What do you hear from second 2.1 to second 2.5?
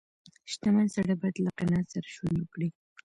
ژوند